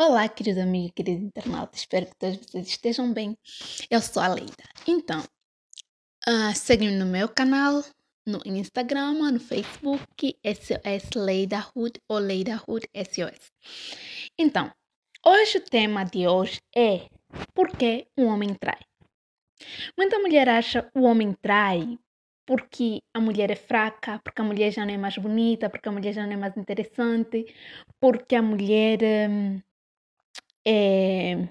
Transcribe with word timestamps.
Olá, 0.00 0.28
querido 0.28 0.60
amigo 0.60 0.86
e 0.86 0.92
querido 0.92 1.24
internauta, 1.24 1.76
espero 1.76 2.06
que 2.06 2.14
todos 2.14 2.36
vocês 2.36 2.68
estejam 2.68 3.12
bem. 3.12 3.36
Eu 3.90 4.00
sou 4.00 4.22
a 4.22 4.28
Leida. 4.28 4.62
Então, 4.86 5.18
uh, 6.28 6.54
segue-me 6.54 6.92
no 6.92 7.04
meu 7.04 7.28
canal, 7.28 7.82
no 8.24 8.40
Instagram, 8.46 9.32
no 9.32 9.40
Facebook, 9.40 10.38
SOS 10.44 11.10
Leida 11.16 11.66
Hood 11.74 12.00
ou 12.08 12.18
Leida 12.18 12.62
Hood 12.64 12.88
SOS. 12.94 13.50
Então, 14.38 14.72
hoje 15.26 15.58
o 15.58 15.64
tema 15.64 16.04
de 16.04 16.28
hoje 16.28 16.60
é 16.76 17.08
por 17.52 17.76
que 17.76 18.06
um 18.16 18.26
homem 18.26 18.54
trai? 18.54 18.78
Muita 19.96 20.20
mulher 20.20 20.48
acha 20.48 20.88
o 20.94 21.02
homem 21.02 21.32
trai 21.32 21.98
porque 22.46 23.02
a 23.12 23.20
mulher 23.20 23.50
é 23.50 23.56
fraca, 23.56 24.20
porque 24.22 24.40
a 24.40 24.44
mulher 24.44 24.70
já 24.70 24.86
não 24.86 24.94
é 24.94 24.96
mais 24.96 25.18
bonita, 25.18 25.68
porque 25.68 25.88
a 25.88 25.92
mulher 25.92 26.12
já 26.14 26.24
não 26.24 26.34
é 26.34 26.36
mais 26.36 26.56
interessante, 26.56 27.52
porque 28.00 28.36
a 28.36 28.42
mulher. 28.42 29.00
Hum, 29.28 29.60
é, 30.66 31.48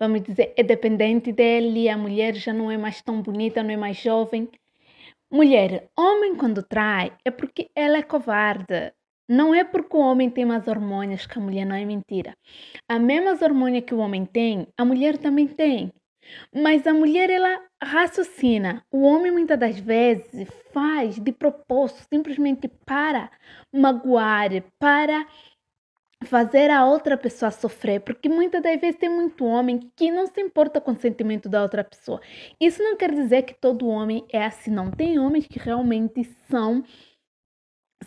vamos 0.00 0.22
dizer, 0.22 0.54
é 0.56 0.62
dependente 0.62 1.32
dele, 1.32 1.88
a 1.88 1.96
mulher 1.96 2.34
já 2.34 2.52
não 2.52 2.70
é 2.70 2.78
mais 2.78 3.02
tão 3.02 3.20
bonita, 3.22 3.62
não 3.62 3.70
é 3.70 3.76
mais 3.76 3.96
jovem. 3.96 4.48
Mulher, 5.32 5.88
homem 5.96 6.34
quando 6.34 6.62
trai 6.62 7.12
é 7.24 7.30
porque 7.30 7.70
ela 7.74 7.98
é 7.98 8.02
covarde. 8.02 8.92
Não 9.28 9.54
é 9.54 9.62
porque 9.62 9.96
o 9.96 10.00
homem 10.00 10.28
tem 10.28 10.44
mais 10.44 10.66
hormônios 10.66 11.24
que 11.24 11.38
a 11.38 11.40
mulher 11.40 11.64
não 11.64 11.76
é 11.76 11.84
mentira. 11.84 12.34
A 12.88 12.98
mesma 12.98 13.38
hormônio 13.40 13.80
que 13.80 13.94
o 13.94 13.98
homem 13.98 14.26
tem, 14.26 14.66
a 14.76 14.84
mulher 14.84 15.18
também 15.18 15.46
tem. 15.46 15.92
Mas 16.52 16.86
a 16.86 16.92
mulher 16.92 17.30
ela 17.30 17.62
raciocina. 17.82 18.84
O 18.90 19.02
homem 19.02 19.30
muitas 19.30 19.58
das 19.58 19.78
vezes 19.78 20.48
faz 20.72 21.18
de 21.18 21.32
propósito, 21.32 22.06
simplesmente 22.12 22.68
para 22.84 23.30
magoar, 23.72 24.50
para 24.78 25.26
fazer 26.24 26.70
a 26.70 26.84
outra 26.84 27.16
pessoa 27.16 27.50
sofrer, 27.50 28.00
porque 28.00 28.28
muitas 28.28 28.62
das 28.62 28.80
vezes 28.80 28.98
tem 28.98 29.08
muito 29.08 29.44
homem 29.44 29.90
que 29.96 30.10
não 30.10 30.26
se 30.26 30.40
importa 30.40 30.80
com 30.80 30.92
o 30.92 31.00
sentimento 31.00 31.48
da 31.48 31.62
outra 31.62 31.82
pessoa. 31.82 32.20
Isso 32.60 32.82
não 32.82 32.96
quer 32.96 33.10
dizer 33.12 33.42
que 33.42 33.54
todo 33.54 33.88
homem 33.88 34.24
é 34.32 34.44
assim, 34.44 34.70
não. 34.70 34.90
Tem 34.90 35.18
homens 35.18 35.46
que 35.46 35.58
realmente 35.58 36.24
são 36.50 36.84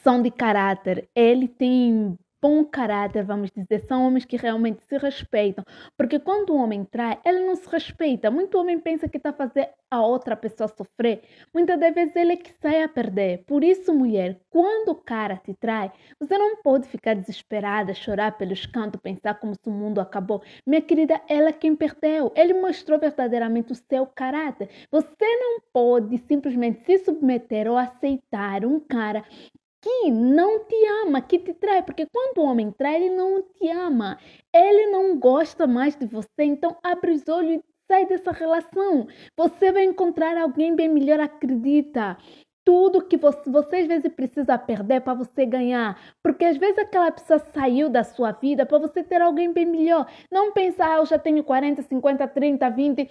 são 0.01 0.21
de 0.21 0.31
caráter. 0.31 1.09
Ele 1.15 1.47
tem 1.47 2.17
bom 2.43 2.65
caráter, 2.65 3.23
vamos 3.23 3.49
dizer, 3.55 3.85
são 3.87 4.05
homens 4.05 4.25
que 4.25 4.35
realmente 4.35 4.83
se 4.83 4.97
respeitam. 4.97 5.63
Porque 5.97 6.19
quando 6.19 6.49
o 6.49 6.57
homem 6.57 6.83
trai, 6.83 7.17
ele 7.23 7.39
não 7.39 7.55
se 7.55 7.69
respeita. 7.69 8.29
Muito 8.29 8.57
homem 8.57 8.77
pensa 8.77 9.07
que 9.07 9.15
está 9.15 9.29
a 9.29 9.33
fazer 9.33 9.69
a 9.89 10.01
outra 10.05 10.35
pessoa 10.35 10.67
sofrer. 10.67 11.21
Muitas 11.53 11.79
das 11.79 11.95
vezes 11.95 12.13
ele 12.17 12.33
é 12.33 12.35
que 12.35 12.51
sai 12.61 12.83
a 12.83 12.89
perder. 12.89 13.45
Por 13.45 13.63
isso, 13.63 13.93
mulher, 13.93 14.41
quando 14.49 14.89
o 14.89 14.95
cara 14.95 15.37
te 15.37 15.53
trai, 15.53 15.89
você 16.19 16.37
não 16.37 16.57
pode 16.57 16.85
ficar 16.89 17.13
desesperada, 17.15 17.93
chorar 17.93 18.37
pelos 18.37 18.65
cantos, 18.65 18.99
pensar 18.99 19.35
como 19.35 19.55
se 19.55 19.69
o 19.69 19.71
mundo 19.71 20.01
acabou. 20.01 20.43
Minha 20.67 20.81
querida, 20.81 21.21
ela 21.29 21.47
é 21.47 21.53
quem 21.53 21.73
perdeu. 21.77 22.29
Ele 22.35 22.53
mostrou 22.55 22.99
verdadeiramente 22.99 23.71
o 23.71 23.75
seu 23.75 24.05
caráter. 24.05 24.69
Você 24.91 25.25
não 25.37 25.61
pode 25.71 26.17
simplesmente 26.17 26.83
se 26.83 26.97
submeter 27.05 27.69
ou 27.69 27.77
aceitar 27.77 28.65
um 28.65 28.81
cara 28.81 29.23
que 29.83 30.09
não 30.09 30.63
te 30.63 30.75
ama, 31.03 31.21
que 31.21 31.37
te 31.37 31.53
trai, 31.53 31.83
porque 31.83 32.07
quando 32.11 32.37
o 32.37 32.49
homem 32.49 32.71
trai, 32.71 32.95
ele 32.95 33.09
não 33.13 33.43
te 33.43 33.69
ama, 33.69 34.17
ele 34.53 34.87
não 34.87 35.19
gosta 35.19 35.67
mais 35.67 35.93
de 35.95 36.05
você, 36.05 36.43
então 36.43 36.77
abre 36.81 37.11
os 37.11 37.27
olhos 37.27 37.57
e 37.57 37.63
sai 37.91 38.05
dessa 38.05 38.31
relação. 38.31 39.07
Você 39.37 39.73
vai 39.73 39.83
encontrar 39.83 40.37
alguém 40.37 40.73
bem 40.73 40.87
melhor, 40.87 41.19
acredita. 41.19 42.17
Tudo 42.65 43.05
que 43.05 43.17
você, 43.17 43.49
você 43.51 43.75
às 43.75 43.87
vezes 43.87 44.09
precisa 44.13 44.57
perder 44.57 45.01
para 45.01 45.15
você 45.15 45.45
ganhar, 45.45 45.99
porque 46.23 46.45
às 46.45 46.55
vezes 46.55 46.77
aquela 46.77 47.11
pessoa 47.11 47.39
saiu 47.53 47.89
da 47.89 48.05
sua 48.05 48.31
vida 48.31 48.65
para 48.65 48.77
você 48.77 49.03
ter 49.03 49.21
alguém 49.21 49.51
bem 49.51 49.65
melhor. 49.65 50.09
Não 50.31 50.53
pensar, 50.53 50.93
ah, 50.93 50.97
eu 50.99 51.05
já 51.05 51.19
tenho 51.19 51.43
40, 51.43 51.81
50, 51.81 52.25
30, 52.25 52.69
20, 52.69 53.09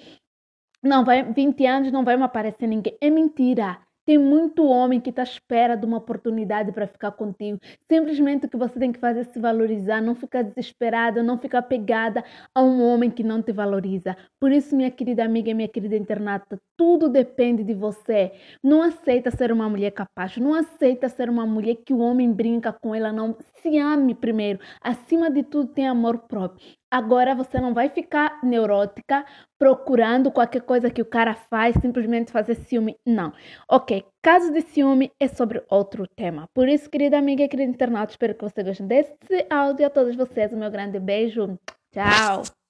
não 0.83 1.05
vai 1.05 1.23
20 1.23 1.67
anos, 1.67 1.93
não 1.93 2.03
vai 2.03 2.17
me 2.17 2.23
aparecer 2.23 2.67
ninguém. 2.67 2.97
É 2.99 3.11
mentira. 3.11 3.79
Tem 4.05 4.19
muito 4.19 4.65
homem 4.65 5.01
que 5.01 5.11
está 5.11 5.23
à 5.23 5.25
espera 5.25 5.77
de 5.77 5.87
uma 5.87 5.99
oportunidade 5.99 6.73
para 6.73 6.89
ficar 6.89 7.13
contigo. 7.13 7.59
Simplesmente 7.89 8.47
o 8.47 8.49
que 8.49 8.57
você 8.57 8.79
tem 8.79 8.91
que 8.91 8.99
fazer 8.99 9.21
é 9.21 9.25
se 9.25 9.39
valorizar, 9.39 10.01
não 10.01 10.15
ficar 10.17 10.43
desesperada, 10.43 11.23
não 11.23 11.39
ficar 11.39 11.63
pegada 11.63 12.25
a 12.53 12.63
um 12.63 12.83
homem 12.83 13.11
que 13.11 13.23
não 13.23 13.41
te 13.41 13.53
valoriza. 13.53 14.17
Por 14.41 14.51
isso, 14.51 14.75
minha 14.77 14.91
querida 14.91 15.25
amiga 15.25 15.51
e 15.51 15.55
minha 15.55 15.69
querida 15.69 15.97
internata, 15.97 16.59
tudo 16.77 17.09
depende 17.09 17.63
de 17.63 17.75
você. 17.75 18.33
Não 18.63 18.83
aceita 18.83 19.31
ser 19.31 19.53
uma 19.53 19.69
mulher 19.69 19.93
capaz, 19.93 20.37
não 20.37 20.53
aceita 20.55 21.09
ser 21.09 21.31
uma 21.31 21.47
mulher 21.47 21.77
que 21.77 21.95
o 21.95 21.99
homem 21.99 22.33
brinca 22.33 22.73
com 22.73 22.95
ela, 22.95 23.13
não. 23.13 23.37
Se 23.63 23.79
ame 23.79 24.15
primeiro. 24.17 24.59
Acima 24.81 25.31
de 25.31 25.45
tudo, 25.45 25.73
tem 25.73 25.87
amor 25.87 26.19
próprio. 26.27 26.82
Agora 26.93 27.35
você 27.35 27.59
não 27.59 27.73
vai 27.73 27.89
ficar 27.89 28.39
neurótica 28.43 29.25
procurando 29.59 30.31
qualquer 30.31 30.61
coisa 30.61 30.91
que 30.91 31.01
o 31.01 31.07
cara 31.07 31.33
faz, 31.35 31.75
simplesmente 31.81 32.31
fazer 32.31 32.55
ciúme. 32.55 32.99
Não. 33.07 33.33
Ok, 33.67 34.05
caso 34.21 34.53
de 34.53 34.61
ciúme 34.61 35.11
é 35.19 35.27
sobre 35.27 35.65
outro 35.71 36.07
tema. 36.07 36.47
Por 36.53 36.69
isso, 36.69 36.91
querida 36.91 37.17
amiga 37.17 37.45
e 37.45 37.49
querido 37.49 37.73
internauta, 37.73 38.11
espero 38.13 38.35
que 38.35 38.45
você 38.45 38.63
goste 38.63 38.83
desse 38.83 39.47
áudio. 39.49 39.87
A 39.87 39.91
todos 39.91 40.15
vocês, 40.15 40.53
um 40.53 40.59
meu 40.59 40.71
grande 40.71 41.01
beijo. 41.01 41.59
Tchau. 41.91 42.62